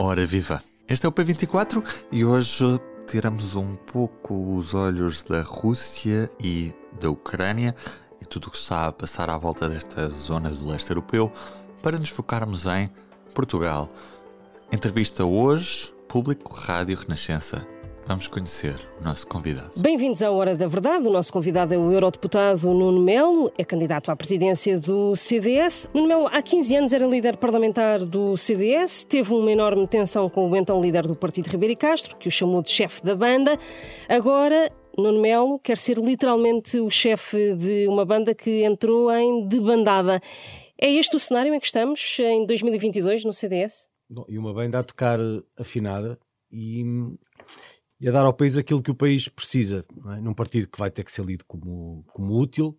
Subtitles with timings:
[0.00, 0.62] Ora viva!
[0.88, 2.64] Este é o P24 e hoje
[3.08, 7.74] tiramos um pouco os olhos da Rússia e da Ucrânia
[8.22, 11.32] e tudo o que está a passar à volta desta zona do leste europeu
[11.82, 12.88] para nos focarmos em
[13.34, 13.88] Portugal.
[14.70, 17.66] Entrevista hoje, Público Rádio Renascença.
[18.08, 19.70] Vamos conhecer o nosso convidado.
[19.76, 21.06] Bem-vindos à Hora da Verdade.
[21.06, 25.90] O nosso convidado é o eurodeputado Nuno Melo, é candidato à presidência do CDS.
[25.92, 30.50] Nuno Melo, há 15 anos era líder parlamentar do CDS, teve uma enorme tensão com
[30.50, 33.58] o então líder do partido Ribeiro Castro, que o chamou de chefe da banda.
[34.08, 40.18] Agora Nuno Melo quer ser literalmente o chefe de uma banda que entrou em debandada.
[40.80, 43.86] É este o cenário em que estamos em 2022 no CDS?
[44.08, 45.18] Bom, e uma banda a tocar
[45.60, 46.18] afinada
[46.50, 46.82] e
[48.00, 49.84] e a dar ao país aquilo que o país precisa,
[50.16, 50.20] é?
[50.20, 52.78] num partido que vai ter que ser lido como, como útil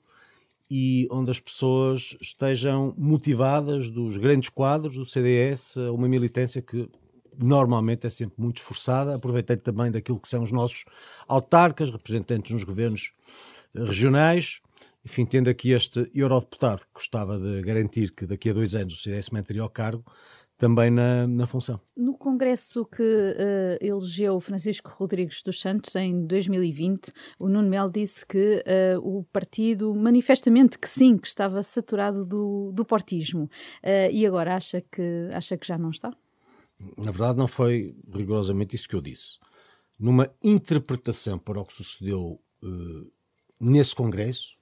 [0.71, 6.87] e onde as pessoas estejam motivadas dos grandes quadros do CDS uma militância que
[7.37, 10.85] normalmente é sempre muito esforçada, aproveitando também daquilo que são os nossos
[11.27, 13.13] autarcas, representantes nos governos
[13.73, 14.61] regionais,
[15.05, 18.97] enfim, tendo aqui este eurodeputado que gostava de garantir que daqui a dois anos o
[18.97, 20.03] CDS manteria o cargo,
[20.59, 21.79] também na, na função.
[21.95, 28.25] No congresso que uh, elegeu Francisco Rodrigues dos Santos em 2020, o Nuno Mel disse
[28.25, 28.61] que
[28.93, 33.45] uh, o partido, manifestamente que sim, que estava saturado do, do portismo.
[33.81, 36.13] Uh, e agora acha que, acha que já não está?
[36.97, 39.39] Na verdade, não foi rigorosamente isso que eu disse.
[39.97, 42.39] Numa interpretação para o que sucedeu
[43.59, 44.57] nesse congresso,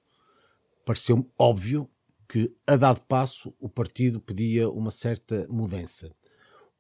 [0.85, 1.89] pareceu-me óbvio
[2.27, 6.11] que, a dado passo, o partido pedia uma certa mudança.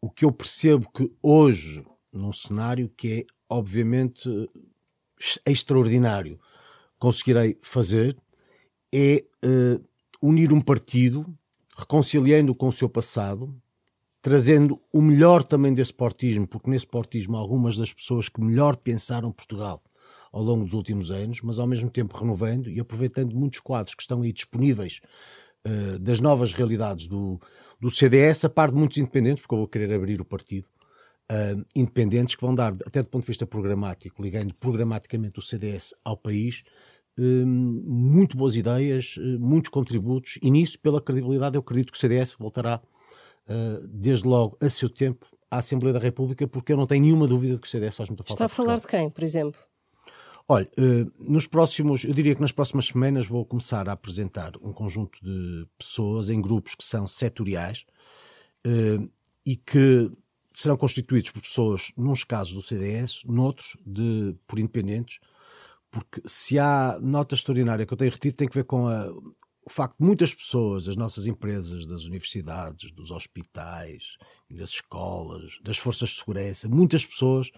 [0.01, 4.29] O que eu percebo que hoje, num cenário que é, obviamente,
[5.45, 6.39] extraordinário,
[6.99, 8.17] conseguirei fazer,
[8.93, 9.83] é uh,
[10.21, 11.25] unir um partido,
[11.77, 13.55] reconciliando com o seu passado,
[14.21, 19.31] trazendo o melhor também desse portismo, porque nesse portismo algumas das pessoas que melhor pensaram
[19.31, 19.81] Portugal
[20.31, 24.01] ao longo dos últimos anos, mas ao mesmo tempo renovando e aproveitando muitos quadros que
[24.01, 24.99] estão aí disponíveis
[25.65, 27.39] uh, das novas realidades do,
[27.79, 30.67] do CDS, a par de muitos independentes, porque eu vou querer abrir o partido,
[31.31, 35.93] uh, independentes que vão dar, até do ponto de vista programático, ligando programaticamente o CDS
[36.03, 36.63] ao país,
[37.17, 42.33] uh, muito boas ideias, muitos contributos, e nisso, pela credibilidade, eu acredito que o CDS
[42.33, 42.81] voltará,
[43.87, 47.55] desde logo, a seu tempo, à Assembleia da República, porque eu não tenho nenhuma dúvida
[47.55, 48.33] de que o CDS faz muita falta.
[48.33, 49.57] Está a falar de quem, por exemplo?
[50.49, 54.71] Olha, uh, nos próximos, eu diria que nas próximas semanas vou começar a apresentar um
[54.71, 57.85] conjunto de pessoas em grupos que são setoriais
[58.65, 59.11] uh,
[59.45, 60.09] e que
[60.53, 65.19] serão constituídos por pessoas, nos casos do CDS, noutros de, por independentes,
[65.91, 69.11] porque se há nota extraordinária que eu tenho retido tem que ver com a,
[69.67, 74.15] o facto de muitas pessoas, das nossas empresas, das universidades, dos hospitais,
[74.49, 77.51] das escolas, das forças de segurança, muitas pessoas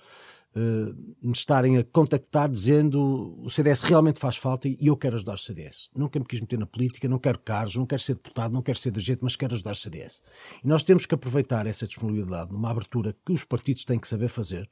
[0.56, 5.38] me estarem a contactar dizendo o CDS realmente faz falta e eu quero ajudar o
[5.38, 5.90] CDS.
[5.96, 8.78] Nunca me quis meter na política, não quero cargos, não quero ser deputado, não quero
[8.78, 10.22] ser dirigente, mas quero ajudar o CDS.
[10.64, 14.28] E nós temos que aproveitar essa disponibilidade numa abertura que os partidos têm que saber
[14.28, 14.70] fazer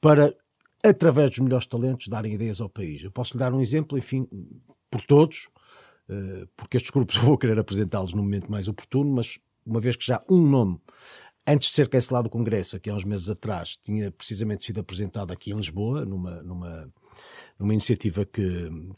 [0.00, 0.34] para,
[0.82, 3.02] através dos melhores talentos, darem ideias ao país.
[3.04, 4.26] Eu posso lhe dar um exemplo, enfim,
[4.90, 5.50] por todos,
[6.08, 9.96] uh, porque estes grupos eu vou querer apresentá-los no momento mais oportuno, mas uma vez
[9.96, 10.80] que já um nome
[11.46, 15.32] antes de ser cancelado o Congresso, aqui há uns meses atrás, tinha precisamente sido apresentado
[15.32, 16.92] aqui em Lisboa, numa, numa,
[17.58, 18.42] numa iniciativa que,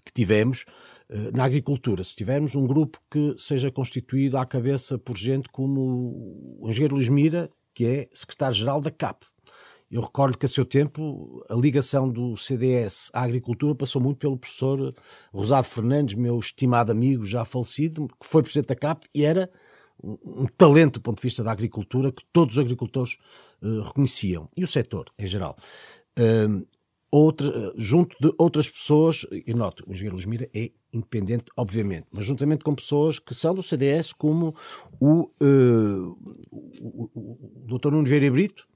[0.05, 0.65] que tivemos,
[1.11, 2.03] uh, na agricultura.
[2.05, 7.09] Se tivermos um grupo que seja constituído à cabeça por gente como o engenheiro Luís
[7.09, 9.27] Mira, que é secretário-geral da CAP.
[9.91, 14.37] Eu recordo que a seu tempo a ligação do CDS à agricultura passou muito pelo
[14.37, 14.93] professor
[15.33, 19.49] Rosado Fernandes, meu estimado amigo já falecido, que foi presidente da CAP e era
[20.03, 23.19] um, talento do ponto de vista da agricultura que todos os agricultores
[23.63, 25.57] uh, reconheciam, e o setor em geral.
[26.19, 26.67] Uh,
[27.11, 32.65] outra, junto de outras pessoas, e noto, o engenheiro Mira é independente, obviamente, mas juntamente
[32.65, 34.55] com pessoas que são do CDS, como
[35.01, 36.19] o, uh,
[36.51, 37.91] o, o, o Dr.
[37.91, 38.67] Nuno Vieira Brito,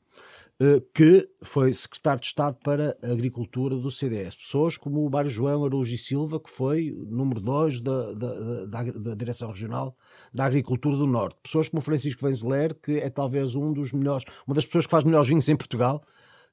[0.92, 4.34] que foi secretário de Estado para a Agricultura do CDS.
[4.34, 8.82] Pessoas como o Mário João Araújo e Silva, que foi número 2 da, da, da,
[8.82, 9.96] da, Direção Regional
[10.34, 11.38] da Agricultura do Norte.
[11.42, 14.90] Pessoas como o Francisco Venzeler, que é talvez um dos melhores, uma das pessoas que
[14.90, 16.02] faz melhores vinhos em Portugal.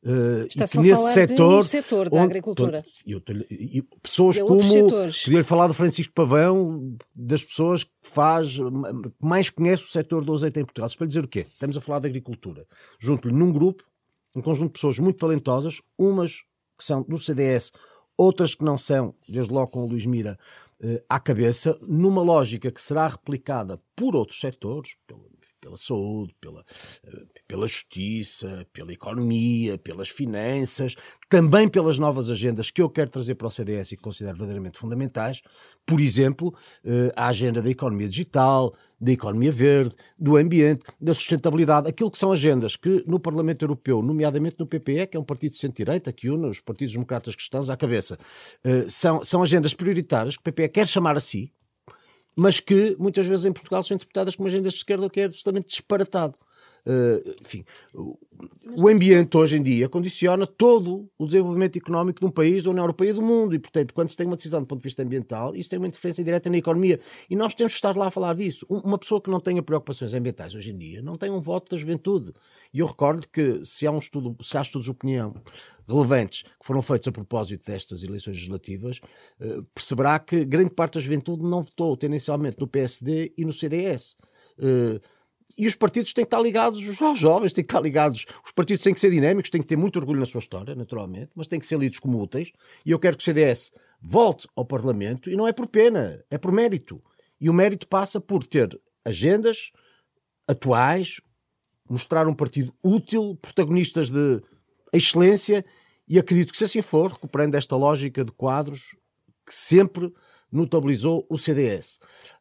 [0.04, 2.83] Uh, Está e que nesse setor, setor da onde, agricultura.
[3.06, 8.57] Eu, e pessoas como podia falar do Francisco Pavão, das pessoas que faz,
[9.21, 10.88] mais conhece o setor do azeite em Portugal.
[10.88, 11.48] Isso para dizer o quê?
[11.51, 12.65] Estamos a falar de agricultura.
[13.00, 13.83] Junto-lhe num grupo
[14.38, 16.44] um conjunto de pessoas muito talentosas, umas
[16.78, 17.72] que são do CDS,
[18.16, 20.38] outras que não são, desde logo com o Luís Mira
[20.80, 25.28] eh, à cabeça, numa lógica que será replicada por outros setores, pelo,
[25.59, 26.63] pela saúde, pela,
[27.06, 30.95] eh, pela justiça, pela economia, pelas finanças,
[31.30, 34.77] também pelas novas agendas que eu quero trazer para o CDS e que considero verdadeiramente
[34.77, 35.42] fundamentais.
[35.86, 41.88] Por exemplo, eh, a agenda da economia digital, da economia verde, do ambiente, da sustentabilidade,
[41.88, 45.51] aquilo que são agendas que no Parlamento Europeu, nomeadamente no PPE, que é um partido
[45.51, 48.18] de centro-direita, que une os partidos democratas cristãos à cabeça,
[48.63, 51.51] eh, são, são agendas prioritárias que o PPE quer chamar a si,
[52.38, 55.24] mas que muitas vezes em Portugal são interpretadas como agendas de esquerda, o que é
[55.25, 56.38] absolutamente disparatado.
[56.88, 62.63] Uh, enfim, o ambiente hoje em dia condiciona todo o desenvolvimento económico de um país,
[62.63, 63.54] da União Europeia e do mundo.
[63.54, 65.88] E, portanto, quando se tem uma decisão do ponto de vista ambiental, isso tem uma
[65.88, 66.98] interferência direta na economia.
[67.30, 68.66] E nós temos que estar lá a falar disso.
[68.69, 71.78] Uma pessoa que não tenha preocupações ambientais hoje em dia não tem um voto da
[71.78, 72.31] juventude.
[72.74, 75.34] E eu recordo que se há, um estudo, se há estudos de opinião
[75.89, 79.01] relevantes que foram feitos a propósito destas eleições legislativas,
[79.42, 84.16] uh, perceberá que grande parte da juventude não votou tendencialmente no PSD e no CDS.
[84.60, 85.00] Eh,
[85.57, 88.25] e os partidos têm que estar ligados aos jovens, têm que estar ligados.
[88.45, 91.31] Os partidos têm que ser dinâmicos, têm que ter muito orgulho na sua história, naturalmente,
[91.36, 92.51] mas têm que ser lidos como úteis.
[92.86, 96.38] E eu quero que o CDS volte ao Parlamento, e não é por pena, é
[96.38, 97.01] por mérito.
[97.42, 99.71] E o mérito passa por ter agendas
[100.48, 101.19] atuais,
[101.89, 104.42] mostrar um partido útil, protagonistas de
[104.94, 105.65] excelência
[106.07, 108.95] e acredito que, se assim for, recuperando esta lógica de quadros
[109.45, 110.13] que sempre
[110.51, 112.00] notabilizou o CDS,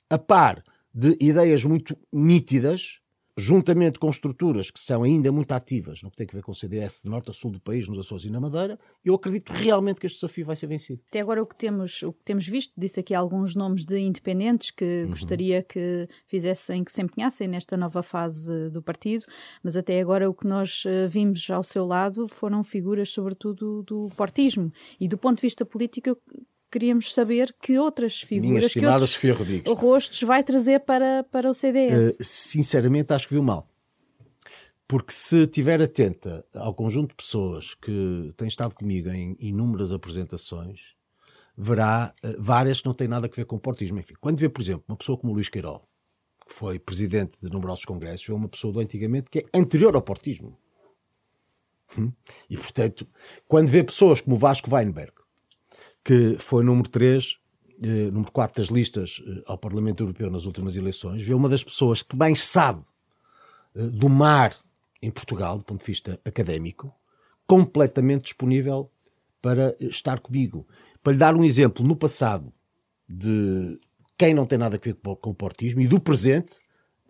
[0.08, 0.62] a par
[0.94, 3.00] de ideias muito nítidas,
[3.36, 6.54] juntamente com estruturas que são ainda muito ativas no que tem a ver com o
[6.54, 10.00] CDS de norte a sul do país, nos Açores e na Madeira, eu acredito realmente
[10.00, 11.02] que este desafio vai ser vencido.
[11.08, 14.70] Até agora o que temos, o que temos visto, disse aqui alguns nomes de independentes
[14.70, 15.10] que uhum.
[15.10, 19.24] gostaria que fizessem, que se empenhassem nesta nova fase do partido,
[19.62, 24.08] mas até agora o que nós eh, vimos ao seu lado foram figuras sobretudo do
[24.16, 26.16] portismo e do ponto de vista político
[26.76, 29.14] queríamos saber que outras figuras, que outros
[29.74, 31.92] rostos vai trazer para, para o CDS.
[31.92, 33.66] Uh, eh, sinceramente, acho que viu mal.
[34.86, 40.80] Porque se estiver atenta ao conjunto de pessoas que têm estado comigo em inúmeras apresentações,
[41.56, 43.98] verá uh, várias que não têm nada a ver com o portismo.
[43.98, 45.80] Enfim, quando vê, por exemplo, uma pessoa como o Luís Queiroz,
[46.46, 50.02] que foi presidente de numerosos congressos, vê uma pessoa do antigamente que é anterior ao
[50.02, 50.58] portismo.
[51.98, 52.12] Hum?
[52.50, 53.06] E, portanto,
[53.48, 55.25] quando vê pessoas como o Vasco Weinberg,
[56.06, 57.36] que foi número 3,
[57.82, 61.64] eh, número 4 das listas eh, ao Parlamento Europeu nas últimas eleições, vê uma das
[61.64, 62.80] pessoas que mais sabe
[63.74, 64.54] eh, do mar
[65.02, 66.94] em Portugal, do ponto de vista académico,
[67.44, 68.88] completamente disponível
[69.42, 70.64] para estar comigo.
[71.02, 72.52] Para lhe dar um exemplo, no passado,
[73.08, 73.76] de
[74.16, 76.60] quem não tem nada a ver com o portismo e do presente,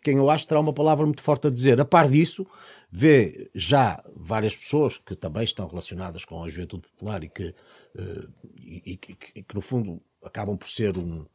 [0.02, 1.80] quem eu acho terá uma palavra muito forte a dizer.
[1.80, 2.46] A par disso,
[2.90, 8.32] vê já várias pessoas que também estão relacionadas com a juventude popular e que, uh,
[8.54, 11.26] e, e, que, que, no fundo, acabam por ser um,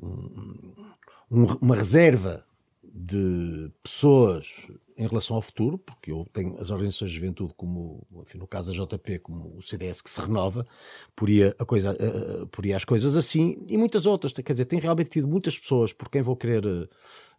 [0.00, 0.74] um,
[1.60, 2.44] uma reserva
[2.82, 4.66] de pessoas
[4.96, 8.72] em relação ao futuro, porque eu tenho as organizações de juventude, como enfim, no caso
[8.72, 10.66] da JP, como o CDS que se renova,
[11.14, 14.32] poria, a coisa, uh, poria as coisas assim, e muitas outras.
[14.32, 16.64] Quer dizer, tem realmente tido muitas pessoas por quem vou querer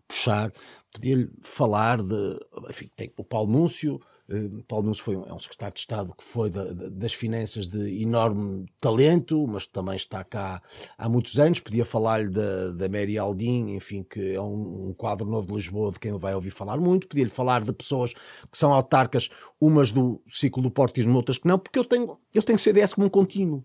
[0.10, 0.52] puxar,
[0.92, 2.40] podia-lhe falar de.
[2.70, 4.02] Enfim, tem o Paulo Núncio.
[4.28, 7.14] Uh, Paulo Núncio foi um, é um secretário de Estado que foi da, da, das
[7.14, 10.62] finanças de enorme talento, mas que também está cá
[10.98, 11.60] há muitos anos.
[11.60, 15.92] Podia falar-lhe da, da Mary Aldin, enfim, que é um, um, quadro novo de Lisboa
[15.92, 17.08] de quem vai ouvir falar muito.
[17.08, 19.30] Podia-lhe falar de pessoas que são autarcas,
[19.62, 23.08] umas do ciclo do portismo, outras que não, porque eu tenho, eu tenho CDS como
[23.08, 23.64] um contínuo.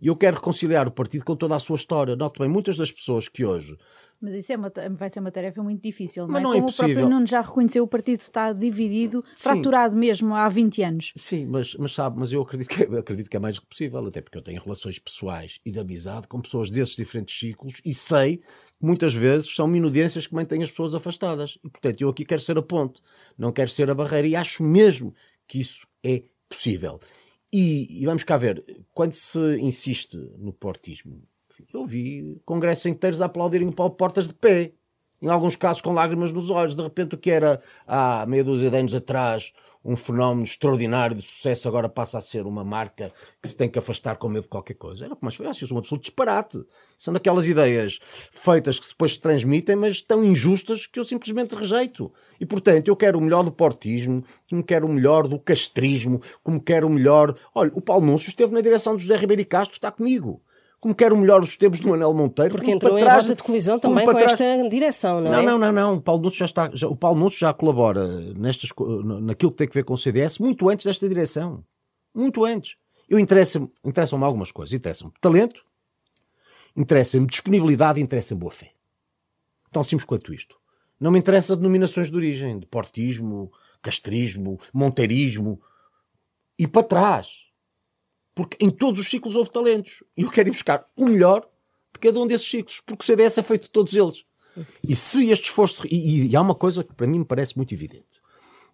[0.00, 2.14] E eu quero reconciliar o partido com toda a sua história.
[2.14, 3.76] Note bem, muitas das pessoas que hoje
[4.20, 6.40] mas isso é uma, vai ser uma tarefa muito difícil, não é?
[6.40, 9.42] não é Como é o próprio Nuno já reconheceu, o partido está dividido, Sim.
[9.50, 11.12] fraturado mesmo há 20 anos.
[11.16, 13.68] Sim, mas, mas sabe, mas eu acredito que, é, acredito que é mais do que
[13.68, 17.80] possível, até porque eu tenho relações pessoais e de amizade com pessoas desses diferentes ciclos
[17.84, 18.44] e sei que
[18.84, 21.58] muitas vezes são minudências que mantêm as pessoas afastadas.
[21.64, 23.00] E, portanto, eu aqui quero ser a ponte,
[23.38, 25.14] não quero ser a barreira e acho mesmo
[25.46, 26.98] que isso é possível.
[27.52, 31.22] E, e vamos cá ver, quando se insiste no portismo,
[31.72, 34.72] eu vi congressos inteiros a aplaudirem o Paulo Portas de pé.
[35.20, 36.74] Em alguns casos com lágrimas nos olhos.
[36.74, 39.52] De repente, o que era há meia dúzia de anos atrás
[39.86, 43.78] um fenómeno extraordinário de sucesso agora passa a ser uma marca que se tem que
[43.78, 45.04] afastar com medo de qualquer coisa.
[45.04, 46.58] Era como acho isso um absoluto disparate.
[46.98, 52.10] São daquelas ideias feitas que depois se transmitem, mas tão injustas que eu simplesmente rejeito.
[52.40, 56.60] E portanto, eu quero o melhor do portismo, como quero o melhor do castrismo, como
[56.60, 57.36] quero o melhor.
[57.54, 60.42] Olha, o Paulo Núncio esteve na direção de José Ribeiro Castro, está comigo
[60.80, 62.52] como quer o melhor dos tempos do Manuel Monteiro.
[62.52, 64.32] Porque entrou em trás, rota de colisão também com trás...
[64.32, 65.42] esta direção, não, não é?
[65.42, 65.94] Não, não, não.
[65.94, 68.70] O Paulo Núcio já, está, já, o Paulo Núcio já colabora nestas,
[69.20, 71.64] naquilo que tem a ver com o CDS muito antes desta direção.
[72.14, 72.76] Muito antes.
[73.08, 74.72] Eu interessa-me interessa algumas coisas.
[74.72, 75.64] Interessa-me talento,
[76.76, 78.72] interessa-me disponibilidade e interessa-me boa fé.
[79.70, 80.56] Tão simples quanto isto.
[80.98, 83.52] Não me interessa denominações de origem, de portismo,
[83.82, 85.60] castrismo, monteirismo.
[86.58, 87.46] E para trás.
[88.36, 90.04] Porque em todos os ciclos houve talentos.
[90.14, 91.48] E eu quero ir buscar o melhor
[91.94, 92.80] de cada um desses ciclos.
[92.80, 94.26] Porque o CDS é feito de todos eles.
[94.86, 95.86] E se este esforço.
[95.86, 98.20] E, e há uma coisa que para mim me parece muito evidente.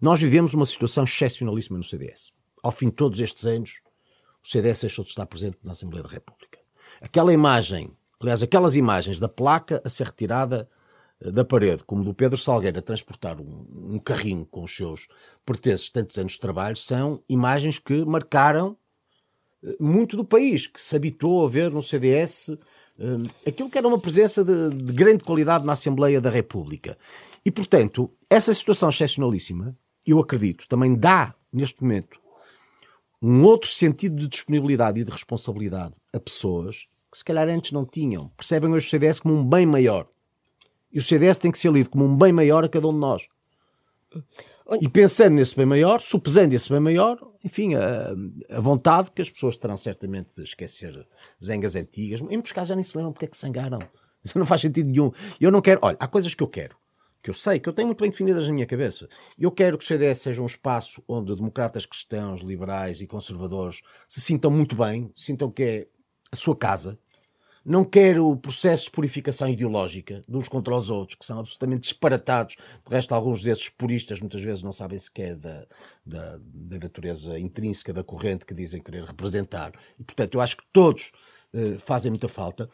[0.01, 2.33] Nós vivemos uma situação excepcionalíssima no CDS.
[2.61, 3.79] Ao fim de todos estes anos,
[4.43, 6.59] o CDS deixou de estar presente na Assembleia da República.
[6.99, 7.89] Aquela imagem,
[8.19, 10.69] aliás, aquelas imagens da placa a ser retirada
[11.21, 13.65] eh, da parede, como do Pedro Salgueiro a transportar um,
[13.95, 15.07] um carrinho com os seus
[15.45, 18.77] pertences tantos anos de trabalho, são imagens que marcaram
[19.79, 23.99] muito do país, que se habituou a ver no CDS uh, aquilo que era uma
[23.99, 26.97] presença de, de, grande qualidade na Assembleia da República.
[27.45, 32.19] E, portanto, essa situação excepcionalíssima, eu acredito, também dá, neste momento,
[33.21, 37.85] um outro sentido de disponibilidade e de responsabilidade a pessoas que se calhar antes não
[37.85, 38.29] tinham.
[38.35, 40.07] Percebem hoje o CDS como um bem maior.
[40.91, 42.99] E o CDS tem que ser lido como um bem maior a cada um de
[42.99, 43.27] nós.
[44.79, 48.13] E pensando nesse bem maior, supesando esse bem maior, enfim, a,
[48.49, 51.05] a, vontade que as pessoas terão certamente de esquecer
[51.43, 52.21] zangas antigas.
[52.21, 53.79] Em muitos casos já nem se lembram porque é que zangaram.
[54.23, 55.11] Isso não faz sentido nenhum.
[55.39, 55.79] Eu não quero.
[55.83, 56.77] Olha, há coisas que eu quero,
[57.21, 59.09] que eu sei, que eu tenho muito bem definidas na minha cabeça.
[59.37, 64.21] Eu quero que o CDS seja um espaço onde democratas cristãos, liberais e conservadores se
[64.21, 65.87] sintam muito bem, sintam que é
[66.31, 66.97] a sua casa,
[67.65, 72.55] não quero processos de purificação ideológica de uns contra os outros, que são absolutamente disparatados.
[72.55, 75.65] De resto, alguns desses puristas muitas vezes não sabem sequer da,
[76.05, 79.71] da, da natureza intrínseca da corrente que dizem querer representar.
[79.97, 81.11] E, portanto, eu acho que todos
[81.53, 82.69] uh, fazem muita falta.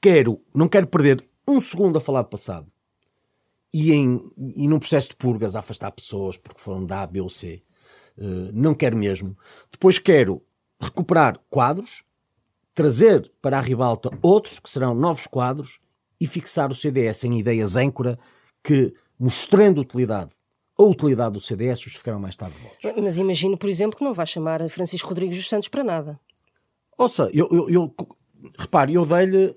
[0.00, 2.70] Quero, não quero perder um segundo a falar do passado
[3.72, 7.20] e, em, e num processo de purgas a afastar pessoas porque foram da A, B
[7.20, 7.62] ou C.
[8.18, 9.36] Uh, não quero mesmo.
[9.72, 10.42] Depois quero
[10.78, 12.04] recuperar quadros
[12.78, 15.80] trazer para a ribalta outros, que serão novos quadros,
[16.20, 18.16] e fixar o CDS em ideias âncora
[18.62, 20.30] que, mostrando utilidade
[20.78, 23.02] a utilidade do CDS, justificarão mais tarde votos.
[23.02, 26.20] Mas imagino, por exemplo, que não vai chamar Francisco Rodrigues dos Santos para nada.
[26.96, 27.94] Ouça, eu, eu, eu
[28.56, 29.56] repare, eu dei-lhe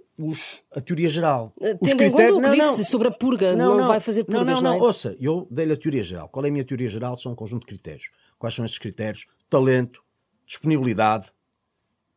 [0.75, 1.53] a teoria geral.
[1.61, 2.09] Eh, tendo critérios...
[2.09, 2.85] em conta o que não, disse não.
[2.85, 4.79] sobre a purga, não, não, vai fazer purgas, não, não, não, não.
[4.79, 4.87] É?
[4.87, 6.27] Ouça, eu dei-lhe a teoria geral.
[6.27, 7.15] Qual é a minha teoria geral?
[7.15, 8.09] São um conjunto de critérios.
[8.39, 9.27] Quais são esses critérios?
[9.47, 10.01] Talento,
[10.43, 11.31] disponibilidade,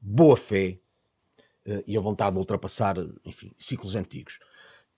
[0.00, 0.83] boa fé, uh,
[1.86, 4.38] e a vontade de ultrapassar, enfim, ciclos antigos.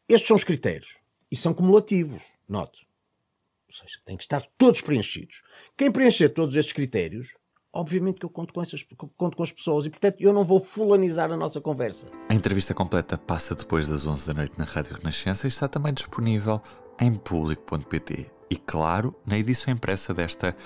[0.08, 0.96] Estes são os critérios
[1.30, 2.87] e são cumulativos, note.
[3.68, 5.42] Ou seja, têm que estar todos preenchidos.
[5.76, 7.35] Quem preencher todos estes critérios,
[7.73, 8.85] obviamente que eu conto com, essas,
[9.16, 12.06] conto com as pessoas e, portanto, eu não vou fulanizar a nossa conversa.
[12.28, 15.92] A entrevista completa passa depois das 11 da noite na Rádio Renascença e está também
[15.92, 16.62] disponível
[17.00, 20.56] em público.pt e, claro, na edição impressa desta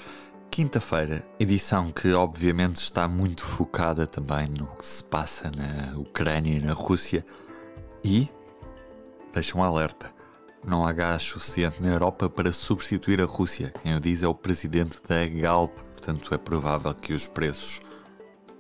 [0.51, 6.61] Quinta-feira, edição que obviamente está muito focada também no que se passa na Ucrânia e
[6.61, 7.25] na Rússia.
[8.05, 8.29] E,
[9.33, 10.13] deixa um alerta,
[10.67, 13.73] não há gás suficiente na Europa para substituir a Rússia.
[13.81, 17.81] Quem o diz é o presidente da Galp, portanto é provável que os preços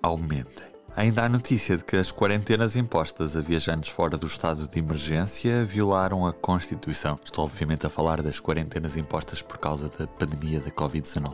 [0.00, 0.69] aumentem.
[0.96, 5.64] Ainda há notícia de que as quarentenas impostas a viajantes fora do estado de emergência
[5.64, 7.18] violaram a Constituição.
[7.24, 11.32] Estou, obviamente, a falar das quarentenas impostas por causa da pandemia da Covid-19.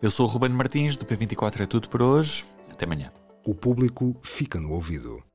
[0.00, 2.44] Eu sou o Ruben Martins, do P24 é tudo por hoje.
[2.70, 3.12] Até amanhã.
[3.46, 5.27] O público fica no ouvido.